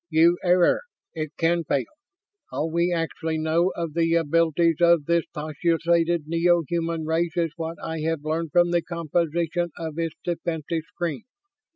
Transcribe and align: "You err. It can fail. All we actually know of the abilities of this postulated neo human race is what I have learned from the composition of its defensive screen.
"You 0.09 0.39
err. 0.43 0.81
It 1.13 1.33
can 1.37 1.63
fail. 1.63 1.85
All 2.51 2.71
we 2.71 2.91
actually 2.91 3.37
know 3.37 3.69
of 3.75 3.93
the 3.93 4.15
abilities 4.15 4.77
of 4.81 5.05
this 5.05 5.25
postulated 5.31 6.23
neo 6.27 6.63
human 6.67 7.05
race 7.05 7.37
is 7.37 7.53
what 7.55 7.77
I 7.83 7.99
have 7.99 8.23
learned 8.23 8.51
from 8.51 8.71
the 8.71 8.81
composition 8.81 9.69
of 9.77 9.99
its 9.99 10.15
defensive 10.23 10.85
screen. 10.87 11.25